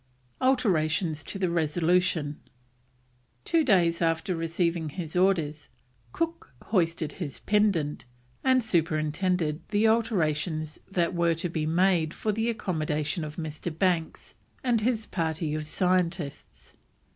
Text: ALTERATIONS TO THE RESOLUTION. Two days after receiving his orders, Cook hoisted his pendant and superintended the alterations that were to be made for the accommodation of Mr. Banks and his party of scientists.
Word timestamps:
ALTERATIONS 0.41 1.23
TO 1.23 1.37
THE 1.37 1.51
RESOLUTION. 1.51 2.39
Two 3.45 3.63
days 3.63 4.01
after 4.01 4.35
receiving 4.35 4.89
his 4.89 5.15
orders, 5.15 5.69
Cook 6.11 6.51
hoisted 6.63 7.11
his 7.11 7.39
pendant 7.41 8.05
and 8.43 8.63
superintended 8.63 9.61
the 9.69 9.87
alterations 9.87 10.79
that 10.89 11.13
were 11.13 11.35
to 11.35 11.49
be 11.49 11.67
made 11.67 12.15
for 12.15 12.31
the 12.31 12.49
accommodation 12.49 13.23
of 13.23 13.35
Mr. 13.35 13.69
Banks 13.77 14.33
and 14.63 14.81
his 14.81 15.05
party 15.05 15.53
of 15.53 15.67
scientists. 15.67 16.73